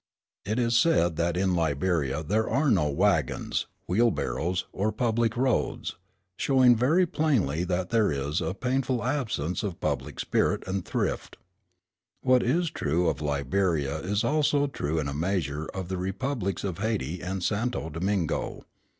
[0.45, 5.95] It is said that in Liberia there are no wagons, wheelbarrows, or public roads,
[6.37, 11.37] showing very plainly that there is a painful absence of public spirit and thrift.
[12.21, 16.79] What is true of Liberia is also true in a measure of the republics of
[16.79, 18.65] Hayti and Santo Domingo.